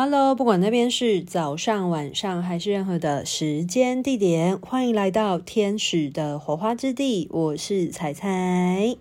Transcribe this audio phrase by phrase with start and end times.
[0.00, 7.26] Hello，不管那边是早上、晚上还是任何的时间地点，欢迎来到天使的火花之地。
[7.32, 8.94] 我是彩彩。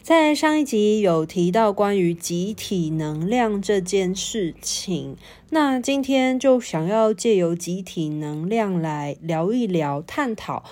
[0.00, 5.16] 在上一集有提到关于集体能量这件事情，
[5.50, 10.62] 那今天就想要借由集体能量来聊一聊、探讨。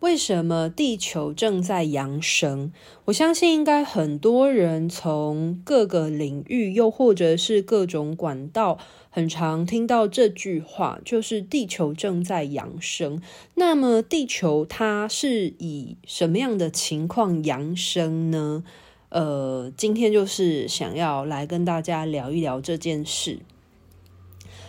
[0.00, 2.72] 为什么地球正在扬升？
[3.04, 8.78] 我相信应该很多人从各个领域，又或者是各种管道，
[9.10, 13.20] 很常听到这句话，就是地球正在扬升。
[13.56, 18.64] 那么，地球它是以什么样的情况扬升呢？
[19.10, 23.40] 呃，今天就是想要来跟大家聊一聊这件事。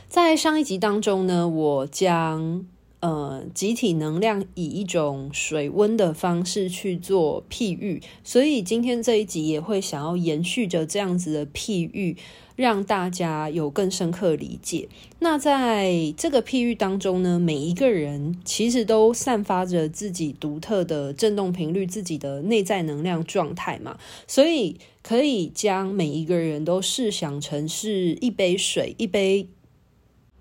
[0.10, 2.66] 在上一集当中呢，我将
[3.02, 12.16] 呃，集体能量以一种水温的方式去做譬喻，所以今天这一集也会想要延续着这样子的譬喻，
[12.56, 14.88] 让大家有更深刻理解。
[15.18, 23.98] 那在这个譬喻当中呢，每一个人其实都散发着自己独特的振动频率，自己的内在能量状态嘛，
[24.28, 29.48] 所以可以将每一个人都试想成是一杯水，一杯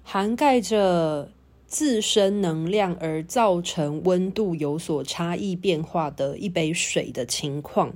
[0.03, 1.31] 涵盖着。
[1.71, 7.95] 自身能量而造成温度有所差异变化的一杯水的情况。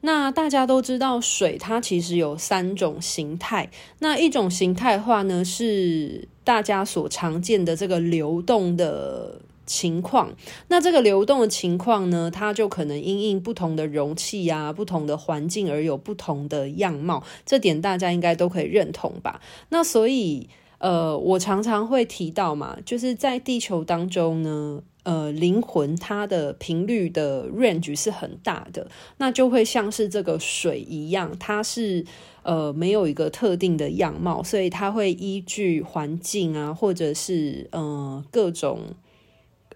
[0.00, 3.70] 那大家都知道，水它其实有三种形态。
[4.00, 10.34] 那一种形态的话呢，是大家所常见的这个流动的情况。
[10.66, 17.22] 那这个流动的情况呢，它就可能因应不同的容器啊、不同的环境而有不同的样貌。
[17.46, 19.40] 这点大家应该都可以认同吧？
[19.68, 20.48] 那所以。
[20.82, 32.04] 呃，我常常会提到嘛，就是在地球当中呢，呃，灵魂它的频率的 range 是很大的，那就会像是这个水一样，它是
[32.42, 38.80] 呃没有一个特定的样貌，所以它会依据环境啊，或者是呃各种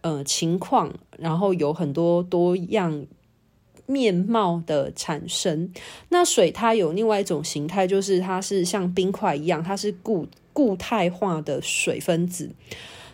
[0.00, 3.06] 呃情况，然后有很多多样
[3.86, 5.72] 面貌的产生。
[6.08, 10.26] 那水它有另外一种形态，就是它是像冰块一样，它是固。
[10.56, 12.52] 固态化的水分子，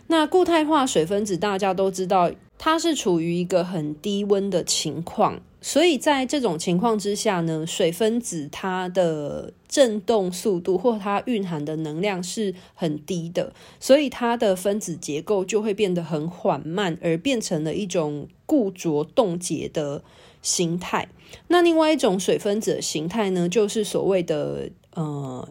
[0.07, 20.01] 那固态化水分子大家都知道，它是处于一个很低温的情况，所以在这种情况之下呢，水分子它的振动速度或它蕴含的能量是很低的，所以它的分子结构就会变得很缓慢，而变成了一种固着冻结的
[20.41, 21.09] 形态。
[21.49, 25.49] 那另外一种水分子的形态呢，就是所谓的呃。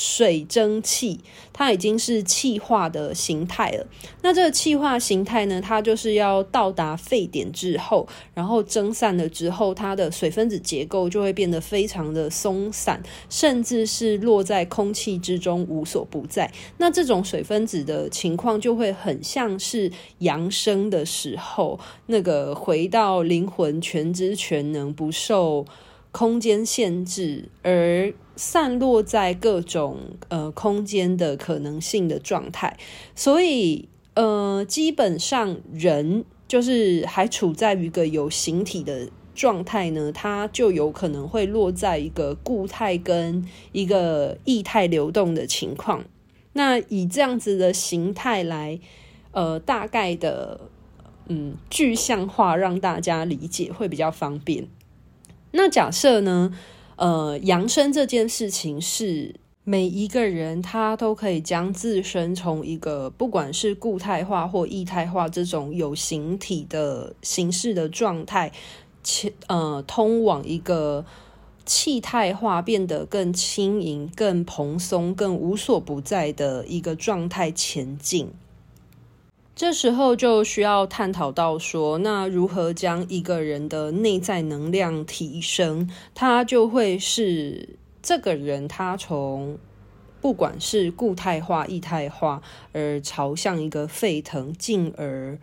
[0.00, 1.18] 水蒸气，
[1.52, 3.84] 它已经是气化的形态了。
[4.22, 16.48] 那这个气化形态呢，它就是要到达沸点之后，然后蒸散了之后，它的水分子结构就会变得非常的松散，甚至是落在空气之中无所不在。
[16.76, 25.66] 那这种水分子的情况就会很像是扬升的时候，那个回到灵魂全知全能，不受
[26.12, 32.78] 空间限制，而散落在各种呃空间的可能性的状态，
[33.16, 46.04] 所以呃，基本上人就是还处在一个有形体的状态呢，它就有可能会落在一个固态跟一个液态流动的情况。
[46.52, 48.80] 那以这样子的形态来
[49.32, 50.60] 呃大概的
[51.26, 54.68] 嗯具象化，让大家理解会比较方便。
[55.52, 56.52] 那假设呢，
[56.98, 68.50] 呃，扬升这件事情是每一个人他都可以将自身从一个不管是固态化或液态化这种有形体的形式的状态，
[69.04, 71.06] 前呃通往一个
[71.64, 78.32] 气态化，变得更轻盈、更蓬松、更无所不在的一个状态前进。
[79.58, 85.90] 这时候就需要探讨到说，那如何将一个人的内在能量提升？
[86.14, 87.70] 他就会是
[88.00, 89.58] 这个人，他从
[90.20, 92.40] 不管是固态化、液态化，
[92.72, 95.36] 而朝向一个沸腾，进而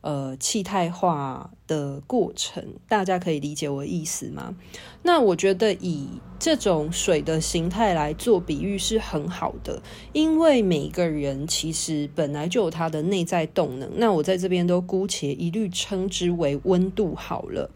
[0.00, 2.64] 呃气态化的过程。
[2.88, 4.54] 大家可以理解我意思吗？
[5.02, 6.08] 那我觉得以
[6.38, 9.82] 这种水的形态来做比喻是很好的，
[10.12, 13.90] 因为每个人其实本来就有他的内在动能。
[13.96, 17.70] 那我在这边都姑且一律称之为温度好了。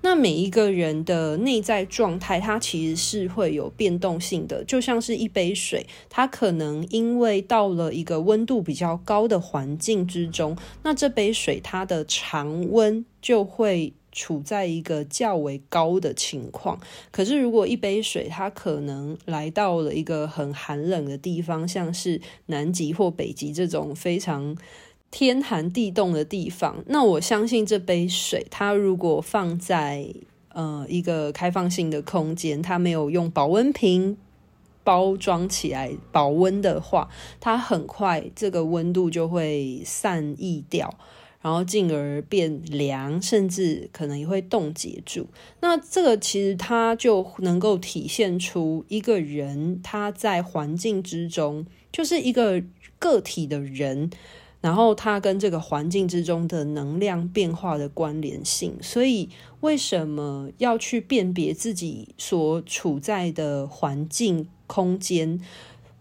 [0.00, 16.80] 那每一个人的内在状态，它其实是会有变动性的，就像是一杯水，它可能因为到了一个温度比较高的环境之中，那这杯水它的常温就会处在一个较为高的情况。
[17.10, 24.56] 可是，如果一杯水它可能来到了一个很寒冷的地方，像是南极或北极这种非常
[25.10, 30.12] 天寒地冻的地方，那我相信这杯水它如果放在
[30.50, 34.16] 呃一个开放性的空间，它没有用保温瓶
[34.84, 37.08] 包装起来保温的话，
[37.40, 40.98] 它很快这个温度就会散逸掉。
[41.40, 45.28] 然后进而变凉，甚至可能也会冻结住。
[45.60, 52.60] 那这个其实它就能够体现出一个人他在环境之中，就是一个
[52.98, 54.10] 个体的人，
[54.60, 58.76] 然后它跟这个环境之中的能量变化的关联性。
[58.80, 59.28] 所以
[59.60, 65.40] 为什么要去辨别自己所处在的环境空间？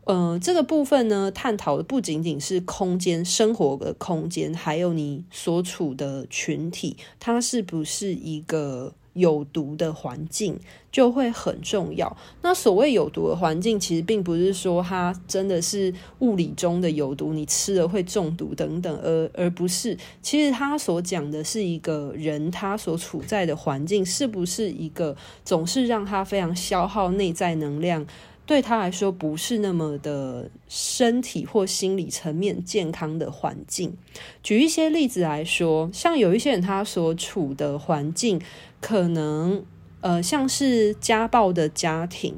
[0.06, 10.58] 呃，这个部分呢，探讨的不仅仅是空间、生活的空间，还有你所处的群体，它是不是一个有毒的环境，
[10.92, 12.16] 就会很重要。
[12.42, 28.06] 那所谓有毒的环境，其实并不是说它真的是物理中的有毒，你吃了会中毒等等，而而不是，其实他所讲的是一个人他所处在的环境，是不是一个总是让他非常消耗内在能量。
[28.46, 33.94] 对他来说，不是那么的身体或心理层面健康的环境。
[34.42, 38.40] 举一些例子来说，像有一些人他所处的环境，
[38.80, 39.64] 可能
[40.02, 42.36] 呃像是家暴的家庭。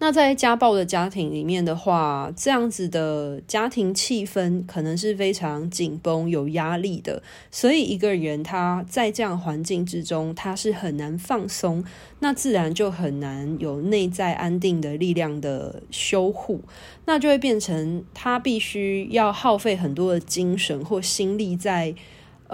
[0.00, 11.82] 那在家暴的家庭里面的话，这样子的家庭气氛可能是非常紧绷、有压力的，所以一个人他在这样环境之中，他是很难放松，
[12.18, 16.60] 那自然就很难有内在安定的力量的修护，
[17.06, 21.94] 那就会变成他必须要耗费很多的精神或心力在。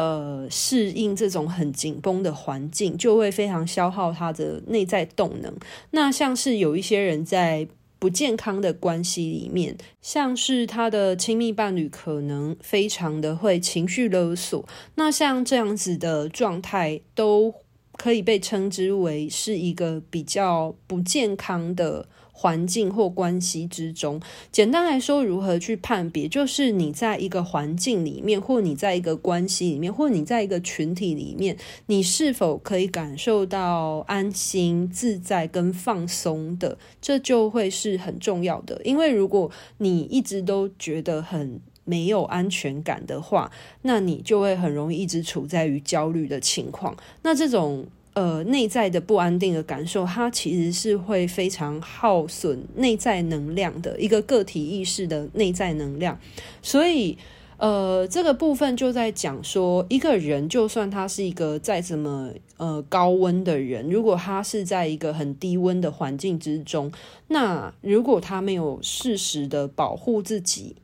[0.01, 5.55] 呃，适应这种很紧绷的环境，就会非常消耗他的内在动能。
[5.91, 7.69] 那像是有一些人在
[7.99, 14.67] 不健康的关系里面，像是他的亲密伴侣可能非常的会情绪勒索。
[14.95, 17.53] 那像这样子的状态，都
[17.99, 22.09] 可以被称之为是一个比较不健康的。
[22.41, 24.19] 环境或关系之中，
[24.51, 26.27] 简单来说，如何去判别？
[26.27, 31.55] 就是你在一个环境里面，或你在一个关系里面，或你在一个群体里面，
[31.85, 36.79] 你是否可以感受到安心、自在跟放松的？
[37.03, 38.81] 这就会是很重要的。
[38.85, 43.53] 因为如果你一直都觉得很没有安全感的话，
[43.83, 46.97] 那你就会很容易一直处在于焦虑的情况。
[47.23, 47.87] 那这种。
[48.21, 56.21] 呃，内在的不安定的感受，它其实是会非常耗损内在能量的一个个体意识的内在能量。
[56.61, 57.17] 所以，
[57.57, 66.93] 呃，这个部分就在讲说，一个人就算他是一个再怎么呃高温的人，如果他是在一个很低温的环境之中，
[67.29, 70.77] 那如果他没有适时的保护自己，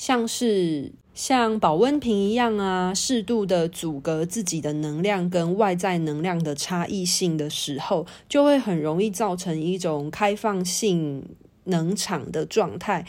[0.00, 0.92] 像是。
[1.12, 11.22] 像保温瓶一样啊，适度的阻隔自己的能量跟外在能量的差异性的时候，就会很容易造成一种开放性
[11.64, 13.04] 能场的状态，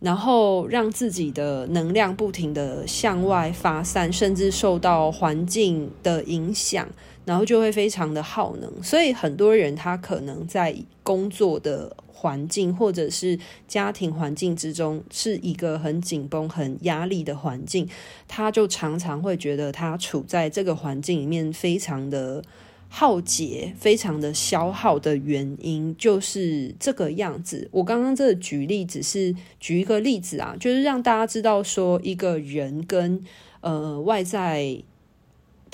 [0.00, 6.88] 然后让自己的能量不停的向外发散，甚至受到环境的影响，
[7.26, 8.82] 然后就会非常的耗能。
[8.82, 11.94] 所以很多人他可能在工作的。
[12.18, 13.38] 环境或者是
[13.68, 17.86] 家庭环境之中是一个很紧绷、很压力的环境，
[18.26, 22.42] 他就常常会觉得他处在这个环境里面非常的
[22.88, 27.68] 耗竭、非常的消耗的原因就是这个样子。
[27.70, 33.22] 我刚刚这个举例只是举一个例子啊，就是让大家知道说一个人跟
[33.60, 34.82] 呃外在。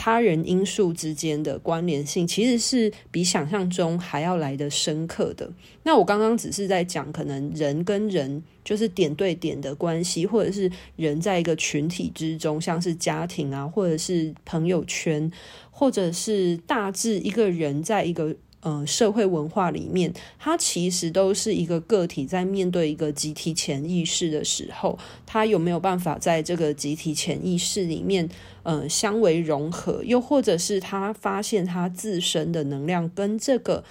[0.05, 5.49] 他人因素之间的关联性其实是比想象中还要来的深刻的。
[5.85, 15.31] 那我刚刚只是在讲，可能人跟人就是点对点的关系，或者是人在一个群体之中，像是家庭啊，或者是朋友圈，
[15.71, 18.35] 或者是大致一个人在一个。
[18.63, 28.29] 呃，社会文化里面，它其实都是一个个体在面对一个集体潜意识的时候，他有没有办法在这个集体潜意识里面，
[28.63, 30.05] 呃，相为融合？
[30.05, 33.83] 又或者是他发现他自身的能量跟这个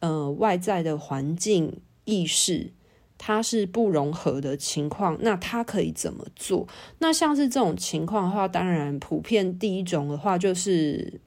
[0.00, 2.72] 呃外在的环境意识，
[3.18, 6.66] 它是不融合的情况，那他可以怎么做？
[7.00, 11.20] 那像是这种情况的话，当然普遍第一种的话就是。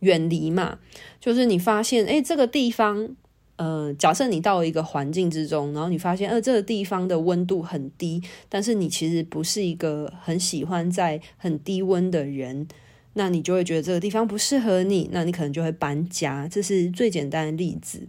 [0.00, 0.78] 远离嘛，
[1.20, 3.08] 就是你发现，诶，这个地方，
[3.56, 12.68] 呃，假设你到了一个环境之中，然后你发现，呃，这个地方的温度很低，但是你其实不是一个很喜欢在很低温的人，
[13.14, 16.46] 那你就会觉得这个地方不适合你，那你可能就会搬家。
[16.46, 18.06] 这是最简单的例子。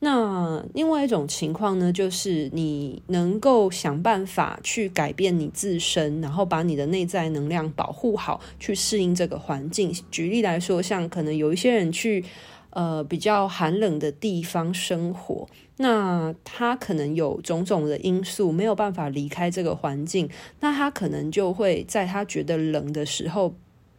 [0.00, 9.92] 那另外一种情况呢，就是你能够想办法去改变你自身，然后把你的内在能量保护好，去适应这个环境。
[10.10, 12.24] 举例来说，像可能有一些人去
[12.70, 23.54] 呃比较寒冷的地方生活，那他可能有种种的因素没有办法离开这个环境，那他可能就会在他觉得冷的时候。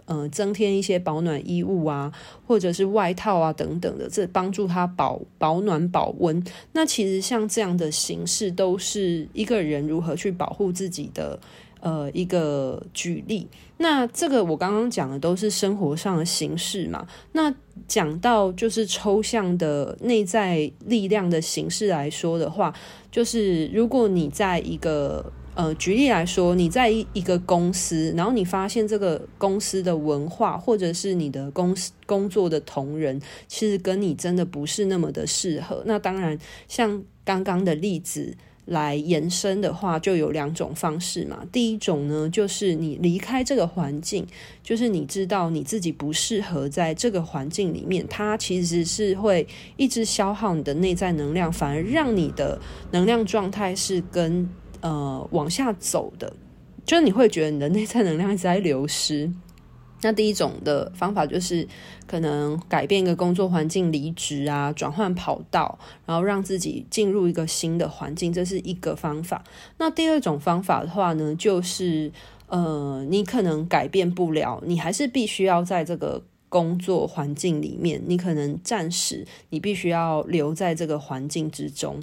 [0.10, 2.12] 呃，增添一些保暖衣物啊，
[2.48, 6.44] 或者是外套啊等等的，这帮助他保保暖保温。
[6.74, 11.40] 那其实像这样的形式，都是一个人如何去保护自己的
[11.80, 13.48] 呃一个举例。
[13.78, 17.08] 那这个我刚刚讲的都是生活上的形式嘛。
[17.34, 17.54] 那
[17.88, 22.74] 讲到就是抽象的内在力量的形式来说的话，
[23.12, 35.84] 就是如果你在一个呃，举例来说，你在一一个公司，然后你发现这个公司的文化，或者是你的公司工作的同仁，其实跟你真的不是那么的适合。
[35.86, 38.34] 那当然，像刚刚的例子
[38.66, 41.46] 来延伸的话，就有两种方式嘛。
[41.52, 44.26] 第一种呢，就是你离开这个环境，
[44.64, 54.48] 就是你知道你自己不适合在这个环境里面，它其实是会一直消耗你的内在能量，反而让你的能量状态是跟
[54.82, 56.34] 呃，往下走的，
[56.86, 59.32] 就是你会觉得你的内在能量一直在流失。
[60.02, 61.68] 那第一种的方法就是
[62.08, 69.44] 可能改变一个工作环境，离职啊，转换跑道，然后让自己进入一个新的环境，这是一个方法。
[69.78, 72.10] 那第二种方法的话呢，就是
[72.48, 82.00] 呃，你可能改变不了，你还是必须要在这个工作环境里面，你可能暂时你必须要留在这个环境之中。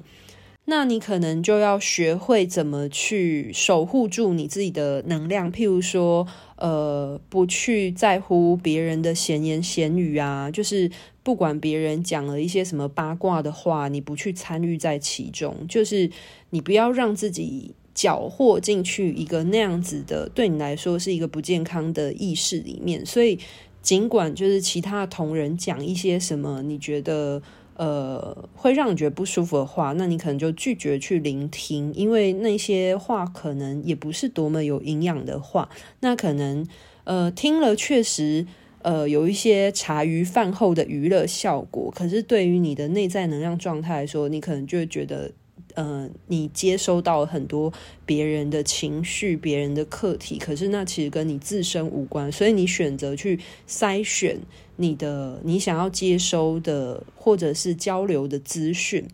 [0.68, 10.90] 那你可能就要学会怎么去守护住你自己的能量，譬如说，呃，不去在乎别人的闲言闲语啊，就是
[11.22, 16.10] 不管别人讲了一些什么八卦的话，你不去参与在其中，就是
[16.50, 23.06] 你不要让自己搅和进去一个那样子的，对你来说是一个不健康的意识里面。
[23.06, 23.38] 所以，
[23.82, 27.40] 尽管就是其他同仁讲一些什么，你觉得。
[27.76, 35.68] 呃，会让你觉得不舒服的话，那你可能就拒绝去聆听，因为那些话可能也不是多么有营养的话。
[36.00, 36.66] 那可能
[37.04, 38.46] 呃听了确实
[38.82, 45.32] 呃有一些茶余饭后的娱乐效果，可是对于你的内在能量状态来说，你可能就会觉得。
[45.74, 47.70] 呃，你接收到很多
[48.06, 54.38] 别人的情绪、别人的课题，可是那其实跟你自身无关，所以你选择去筛选
[54.76, 59.06] 你的你想要接收的或者是交流的资讯，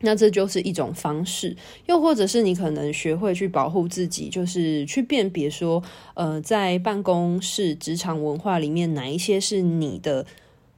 [0.00, 1.56] 那这就是一种方式。
[1.86, 5.82] 又或者是你可能学会去保护自己，就是去辨别说，
[6.14, 10.26] 呃，在办公室职场文化里面，哪一些是你的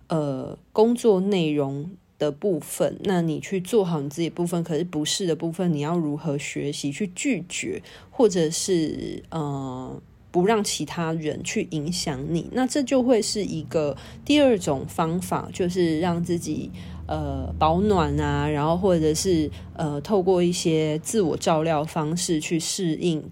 [0.08, 1.90] 呃工作内容。
[2.20, 9.98] 的部分，那你去做好你自己部分，可是不是的部分，你要如何学习去拒绝，或者是呃
[10.30, 12.48] 不让其他人去影响你？
[12.52, 16.70] 那这就会是一个第二种方法，就是让自己
[17.06, 23.30] 呃保暖啊，然后或者是呃透过一些自我照料方式去适应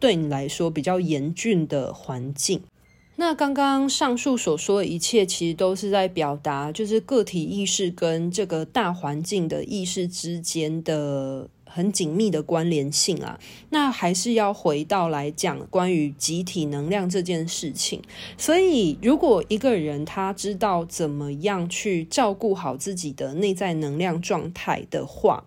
[0.00, 2.62] 对你来说比较严峻的环境。
[3.20, 13.38] 那刚刚上述所说的一切，其实都是在表达，就是个体意识跟这个大环境的意识之间的很紧密的关联性啊。
[13.70, 18.02] 那还是要回到来讲关于集体能量这件事情。
[18.36, 25.44] 所以，如果一个人他知道怎么样去照顾好自己的内在能量状态的话，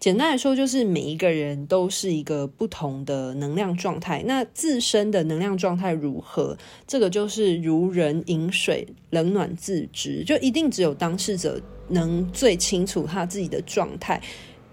[0.00, 4.24] 简单来说，就是每一个人都是一个不同的能量状态。
[4.26, 14.20] 那自身的能量状态如何，这个就是如人饮水，冷暖自知，就一定只有当事者能最清楚他自己的状态，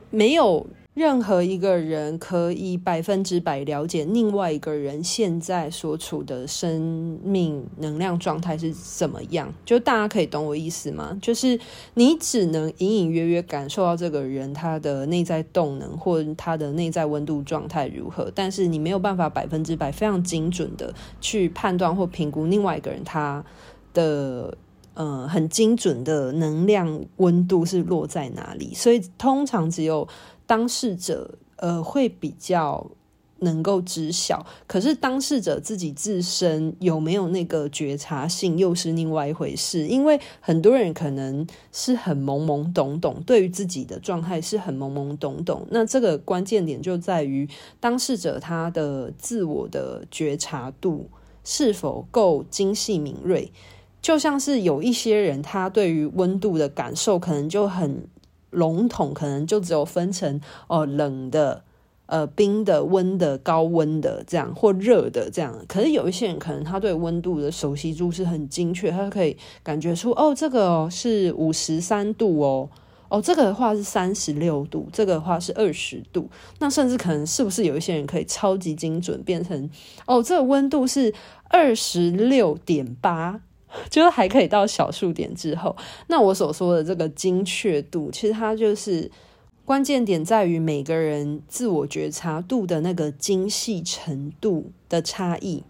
[0.10, 0.66] 没有。
[0.98, 11.16] 任何一个人可以百分之百了解另外一个人现在所处的生命能量状态是怎么样，就大家可以懂我意思吗？
[11.22, 11.60] 就是
[11.94, 23.46] 你只能隐隐约约感受到这个人他的内在动能或他的内在温度状态如何，但是你没有办法百分之百非常精准的去判断或评估另外一个人他
[23.94, 24.58] 的
[24.96, 30.08] 呃很精准的能量温度是落在哪里，所以通常只有。
[30.48, 32.90] 当事者呃会比较
[33.40, 39.86] 能够知晓，可是当事者自己自身有没有那个觉察性，又是另外一回事。
[39.86, 45.68] 因为很多人可能是很懵懵懂懂，对于自己的状态是很懵懵懂懂。
[45.70, 47.48] 那这个关键点就在于
[47.80, 51.08] 当事者他的自我的觉察度
[51.44, 53.52] 是否够精细敏锐。
[54.02, 58.08] 就像是有一些人，他对于温度的感受可能就很
[58.58, 61.64] 笼统，可能就只有分成哦冷的。
[62.10, 65.54] 呃，冰的、温的、高温的这样，或热的这样。
[65.68, 72.70] 可是有一些人可能他对温度的熟悉度是很精确，他可以感觉出哦，这个是五十三度哦，
[73.10, 76.30] 哦，这个的话是三十六度，这个的话是二十度。
[76.60, 79.70] 那甚至可能是不是有一些人可以超级精准变成
[80.06, 81.14] 哦，这个温度是
[81.50, 83.42] 二十六点八，
[83.90, 85.76] 就是还可以到小数点之后。
[86.08, 89.12] 那我所说的这个精确度，其实它就是。
[89.68, 95.62] 关键点在于每个人自我觉察度的那个精细程度的差异。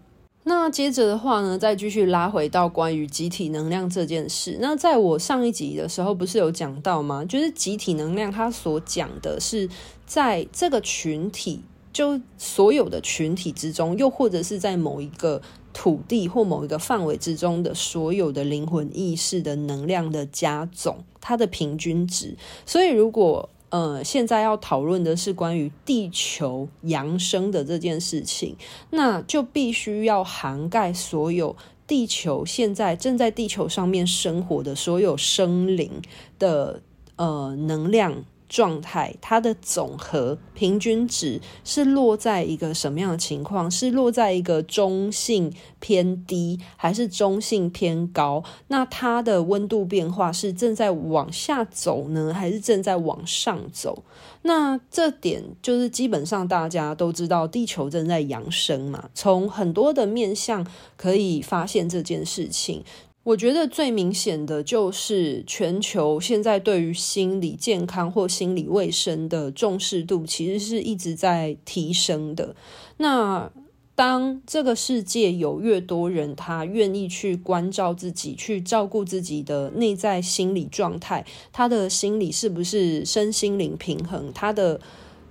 [0.44, 4.56] 那接着的话呢，再继续拉回到关于集体能量这件事。
[4.60, 7.24] 那在我上一集的时候，不是有讲到吗？
[7.24, 9.68] 就是集体能量，它所讲的是
[10.06, 15.42] 在这个群体，就所有的群体之中，又或者是在某一个
[15.80, 22.36] 土地或某一个范围之中的所有的灵魂意识的能量的加总，它的平均值。
[22.66, 28.56] 所以如果呃，现在要讨论的是关于地球扬升的这件事情，
[28.90, 31.54] 那就必须要涵盖所有
[31.86, 36.02] 地球现在正在地球上面生活的所有生灵
[36.40, 36.82] 的
[37.14, 38.24] 呃能量。
[38.48, 43.70] 状态，它的总和平均值是落在一个什么样的情况？
[43.70, 48.42] 是落在一个中性偏低，还是中性偏高？
[48.68, 54.02] 那它的温度变化是正在往下走呢，还是正在往上走？
[54.42, 59.10] 那这点就是基本上大家都知道，地球正在扬升嘛。
[59.12, 62.84] 从很多的面向可以发现这件事情。
[63.28, 72.56] 我觉得最明显的就是全球现在对于心理健康或心理卫生的重视度，其实是一直在提升的。
[72.96, 73.52] 那
[73.94, 84.80] 当这个世界有越多人他愿意去关照自己，去照顾自己的内在心理状态，他的心理是不是身心灵平衡，他的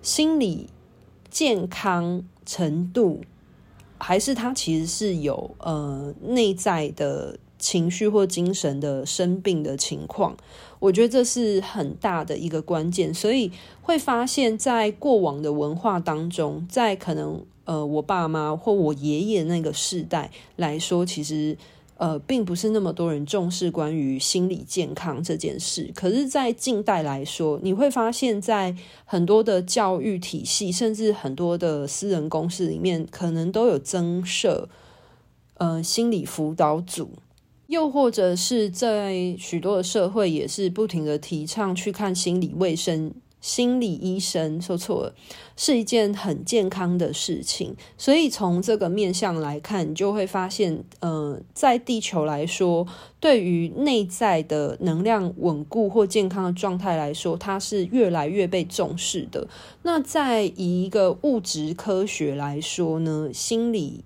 [0.03, 0.67] 心理
[1.31, 3.21] 健康程度，
[3.97, 7.39] 还是他其实是有呃内在的。
[7.59, 10.37] 情绪或精神的生病的情况，
[10.79, 13.13] 我觉得这是很大的一个关键。
[13.13, 21.57] 所以会发现，在过往的文化当中，在可能呃我爸妈或我爷爷那个世代来说，其实
[21.97, 25.91] 呃并不是那么多人重视关于心理健康这件事。
[25.95, 34.69] 可是，在近代来说，你会发现在很多的教育体系，甚至很多的私人公司里面，可能都有增设
[35.55, 37.09] 呃心理辅导组。
[37.67, 44.61] 又或者是在许多的社会，也是不停的提倡去看心理卫生、心理医生。
[44.61, 45.13] 说错了，
[45.57, 47.75] 是一件很健康的事情。
[47.97, 52.87] 所以从这个面向来看，你就会发现，呃，在地球来说，
[53.19, 59.47] 对于内在的能量稳固或健康的状态来说，它是越来越被重视的。
[59.83, 64.05] 那在以一个物质科学来说呢，心理。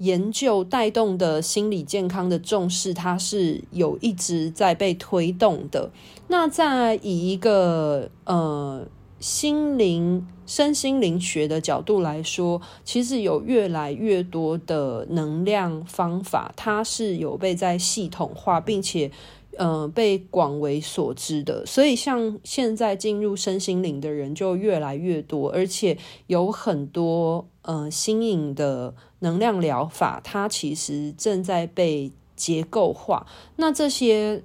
[0.00, 5.90] 研究带动的心理健康的重视，它是有一直在被推动的。
[6.28, 8.86] 那在以一个呃
[9.18, 19.10] 心灵、身心灵学的角度来说，其实有越来越多的能量方法，它是有被在系统化，并且
[19.58, 21.66] 呃被广为所知的。
[21.66, 28.94] 所以，像现在进入身心灵的人就越来越多，而且有很多呃新颖的。
[29.22, 33.26] 能量疗法，它其实正在被结构化。
[33.56, 34.42] 那这些，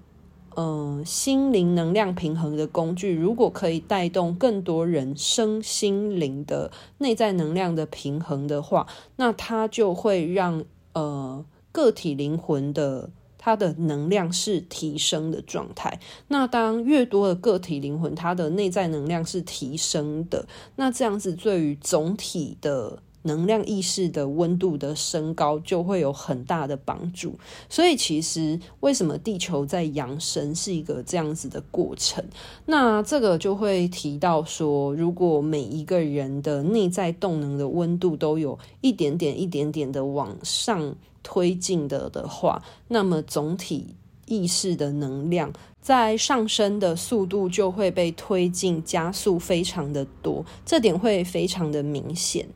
[0.53, 16.01] 呃，心灵能量平衡的工具，如果可以带动更多人身心灵的内在能量的平衡的话，那它就会让呃个体灵魂的它的能量是提升的状态。
[16.27, 22.99] 那当越多的个体灵魂，它的内在能量是提升的，那这样子对于总体的。
[23.25, 27.33] 能量意识的温度的升高就会有很大的帮助，
[27.67, 32.23] 所以其实为什么地球在扬升是一个这样子的过程？
[32.65, 43.95] 那这个就会提到说，如果每一个人的内在动能的温度都有一点点、一点点的往上推进的的话，那么总体
[44.27, 52.47] 意识的能量在上升的速度就会被推进加速非常的多，这点会非常的明显。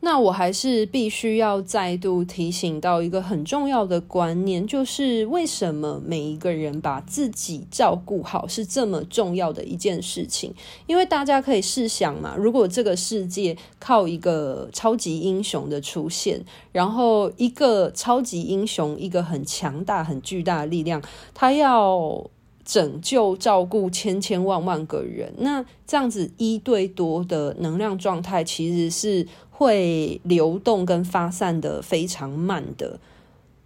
[0.00, 10.54] 那我还是必须要再度提醒到一个很重要的观念，就是为什么每一个人把自己照顾好是这么重要的一件事情？
[10.86, 21.02] 因为大家可以试想嘛，如果这个世界靠一个超级英雄的出现，然后一个超级英雄，一个很强大、很巨大的力量，
[21.34, 22.24] 他要
[22.64, 29.26] 拯救、照顾千千万万个人，那这样子一对多的能量状态，其实是。
[29.58, 33.00] 会流动跟发散的非常慢的，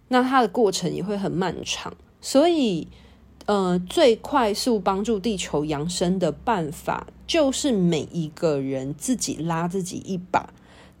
[0.07, 1.93] 那它的过程也会很漫长。
[2.19, 2.87] 所以，
[3.45, 10.51] 呃，最快速帮助地球扬升的办法，就是每一个人自己拉自己一把。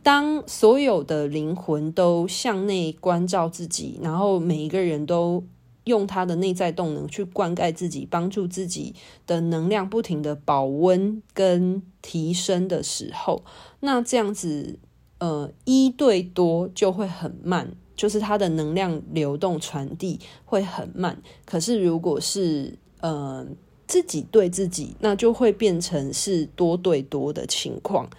[0.03, 5.43] 当所有的灵魂都向内关照自己，然后每一个人都。
[5.85, 8.95] 用他的内在动能去灌溉自己，帮助自己
[9.27, 13.43] 的能量不停的保温跟提升的时候，
[13.81, 14.79] 那这样子，
[15.23, 21.21] 呃，一对多就会很慢，就是它的能量流动传递会很慢。
[21.45, 23.45] 可是如果是呃
[23.87, 28.09] 自己对自己，那就会变成是多对多的情况。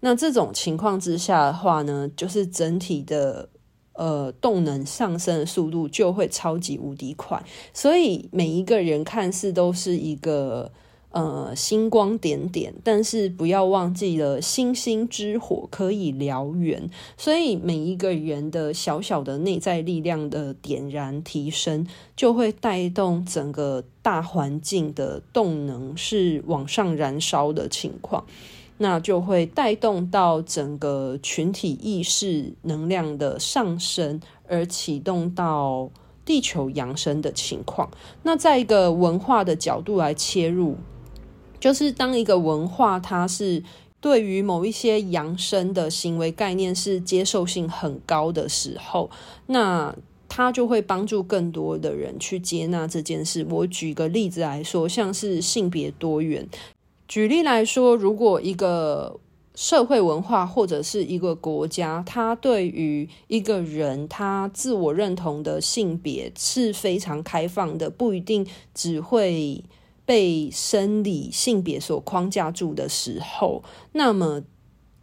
[0.00, 3.50] 那这种情况之下的话呢，就是整体的。
[3.98, 7.42] 呃，动能上升的速度就会超级无敌快，
[7.72, 10.70] 所以每一个人看似都是一个
[11.10, 28.24] 呃星光点点，但是不要忘记了星星之火可以燎原，所以每一个人的小小的内在力量的点燃提升，就会带动整个大环境的动能是往上燃烧的情况。
[28.78, 35.88] 那就会带动到整个群体意识能量的上升，而启动到
[36.26, 37.90] 地球扬升的情况。
[38.22, 40.76] 那在一个文化的角度来切入，
[41.58, 43.62] 就是当一个文化它是
[44.00, 49.10] 对于某一些扬升的行为概念是接受性很高的时候，
[49.46, 49.94] 那
[50.28, 53.46] 它就会帮助更多的人去接纳这件事。
[53.48, 56.46] 我举个例子来说，像是性别多元。
[57.08, 59.18] 举例来说，如果一个
[59.54, 69.64] 社会文化或者是一个国家，它对于一个人他自我认同的性别是非常开放的，不一定只会
[70.06, 74.42] 被生理性别所框架住的时候，那么。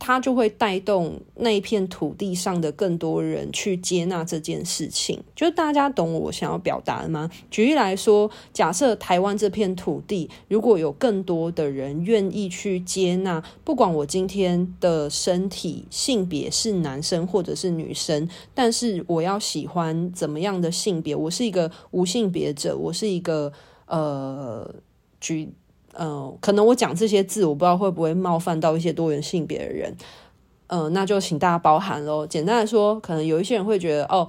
[0.06, 7.32] 它就会带动那一片土地上的更多人去接纳这件事情，就大家懂我想要表达的吗？
[7.50, 23.54] 举例来说，假设台湾这片土地如果有更多的人愿意去接纳，不管我今天的身体性别是男生或者是女生，但是我要喜欢怎么样的性别，我是一个无性别者，我是一个
[23.86, 24.70] 呃
[25.24, 25.50] 举。
[25.94, 29.96] 呃，可能我讲这些字，我不知道会不会冒犯到一些多元性别的人，
[30.68, 32.28] 嗯，那就请大家包涵喽。
[32.28, 34.28] 简单来说，可能有一些人会觉得，哦。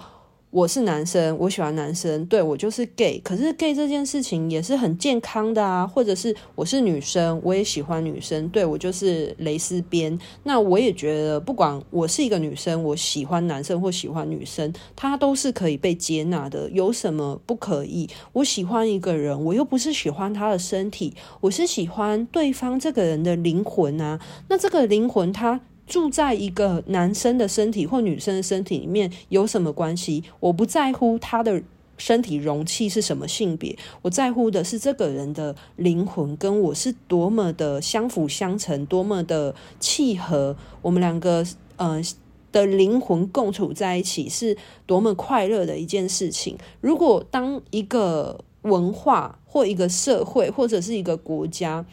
[0.55, 3.21] 我是男生，我喜欢男生，对，我就是 gay。
[3.25, 10.17] 可是 gay 这件事情也是很健康的啊，或者是我是女生，我也喜欢女生，对，我就是蕾丝边。
[10.45, 16.71] 那我也觉得，不管我是一个女生，我喜欢男生或喜欢女生，他都是可以被接纳的。
[16.71, 18.09] 有什么不可以？
[18.35, 24.21] 我喜欢一个人，我又不是喜欢他的身体，我是喜欢对方这个人的灵魂啊。
[24.49, 25.61] 那这个灵魂他。
[25.87, 30.25] 住在一个男生的身体或女生的身体里面有什么关系？
[30.41, 31.63] 我不在乎他的
[31.99, 40.57] 身体容器是什么性别，我在乎的是这个人的灵魂跟我是多么的相辅相成，多么的契合。
[40.81, 42.03] 我们两个呃
[42.51, 46.57] 的灵魂共处在一起是多么快乐的一件事情。
[46.81, 51.85] 如果当一个文化或一个社会或者是一个国家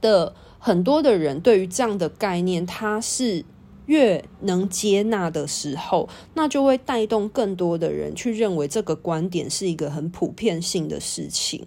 [0.00, 0.34] 的。
[0.58, 3.44] 很多的人对于这样的概念，他是
[3.86, 11.66] 越能接纳的时候，那就会带动更多的人去认为这个观点是一个很普遍性的事情。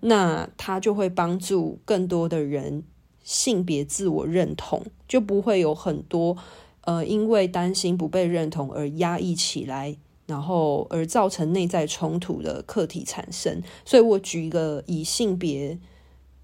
[0.00, 2.82] 那他就会帮助更多的人
[3.22, 6.36] 性别自我认同，就不会有很多
[6.82, 13.62] 呃因为担心不被认同而压抑起来，然后而造成内在冲突的课题产生。
[13.86, 15.78] 所以我举一个以性别。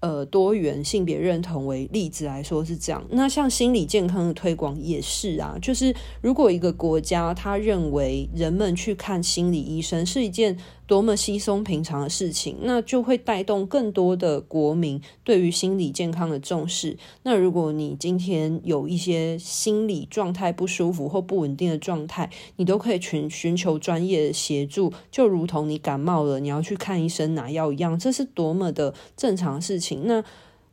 [0.01, 3.03] 呃，多元性别认同为例子来说是这样。
[3.11, 10.57] 那像心理健康的推广也是啊，就是如果一个国家他认为人们去看心理医生是一件
[10.91, 16.97] 多么稀松平常的事情，那就会带动更多的国民对于心理健康的重视。
[17.23, 30.01] 那如果你今天有一些心理状态不舒服或不稳定的状态，你都可以寻寻求专业的协助，就如同你感冒了，你要去看医生拿药一样，这是多么的正常的事情。
[30.03, 30.21] 那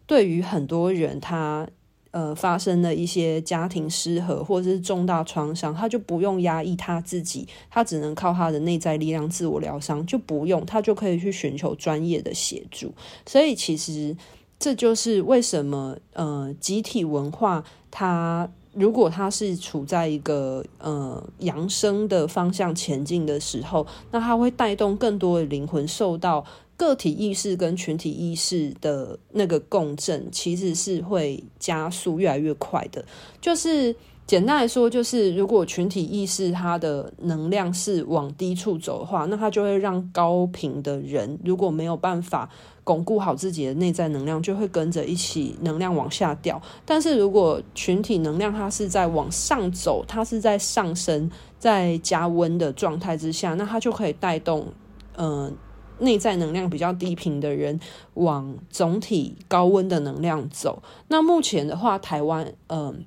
[0.05, 1.69] 对于很多人，他
[2.11, 12.93] 呃发生了一些家庭失和或者是重大创伤，他就不用压抑他自己，他只能靠他的内在力量自我疗伤，就不用他就可以去寻求专业的协助。
[13.27, 14.17] 所以其实
[14.59, 18.51] 这就是为什么呃集体文化它。
[18.75, 26.45] 如果他是处在一个呃扬升的方向前进的时候，那他会带动更多的灵魂受到
[26.79, 33.05] 个体意识跟群体意识的那个共振，其实是会加速越来越快的。
[33.39, 33.95] 就是
[34.27, 42.49] 简单来说，就是如果群体意识它的能量是往低处走的话，那它就会让高频的人如果没有办法。
[42.89, 46.59] 巩固好自己的内在能量，就会跟着一起能量往下掉。
[46.87, 54.69] 但是如果群体能量它是在往上走，它是在上升、在加温的状态之下，那它就可以带动，
[55.17, 55.53] 呃，
[55.99, 57.81] 内在能量比较低频的人
[58.15, 60.83] 往总体高温的能量走。
[61.09, 63.05] 那目前的话，台湾，嗯、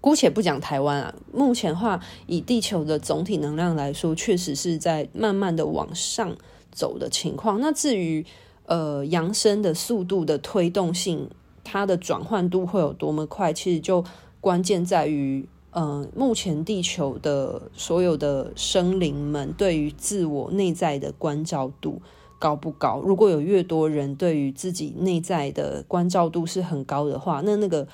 [0.00, 6.36] 姑且不讲台湾啊，目前的话，以地球的总体能量来说，确实是在慢慢的往上
[6.70, 7.60] 走的情况。
[7.60, 8.24] 那至于
[8.66, 11.28] 呃，扬升的速度的推动性，
[11.62, 13.52] 它的转换度会有多么快？
[13.52, 14.02] 其实就
[14.40, 22.00] 关键在于，呃，目前地球的所有的生灵们对于自我内在的关照度
[22.38, 23.00] 高不高？
[23.00, 27.86] 如果有越多人对于自己内在的关照度是很高的话，那那个。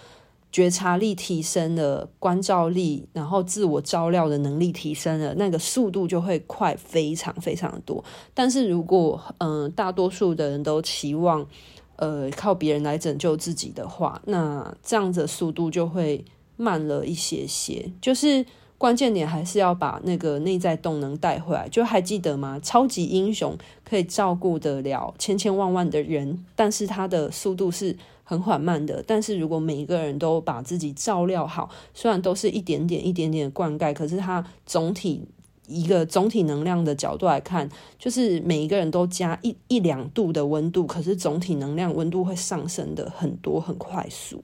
[0.53, 8.03] 觉察力提升了，关照力，然后自我照料的能力提升了，那个速度就会快非常非常的多。
[8.35, 11.47] 但是如果嗯、大多数的人都期望
[11.95, 16.25] 呃靠别人来拯救自己的话，那这样子的速度就会
[16.61, 17.90] 慢了一些些。
[18.01, 18.44] 就是
[18.77, 21.68] 关键点还是要把那个内在动能带回来。
[21.68, 22.61] 就还记得吗？
[22.62, 27.96] 超级英雄可以照顾得了千千万万的人，但是他的速度是。
[28.23, 35.27] 很缓慢的，但是如果每一个人都把自己照料好，虽然都是一点点、一点点灌溉，可是它总体
[35.66, 37.68] 一个总体能量的角度来看，
[37.99, 44.40] 就是每一个人都加一一两度的温度，可是总体能量温度会上升的很多、很快速。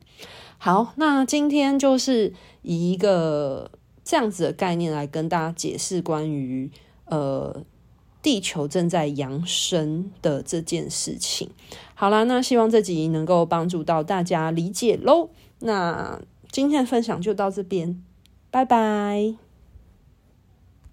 [0.67, 3.71] 好，那今天就是以一个
[4.03, 6.69] 这样子的概念来跟大家解释关于
[7.05, 7.63] 呃。
[8.21, 11.49] 地球正在扬升的这件事情，
[11.95, 15.31] 好啦，那希望这集能够帮助到大家理解喽。
[15.61, 18.03] 那今天的分享就到这边，
[18.51, 19.46] 拜拜。